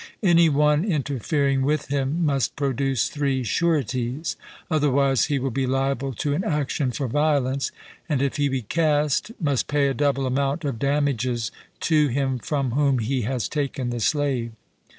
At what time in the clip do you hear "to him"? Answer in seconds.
11.81-12.39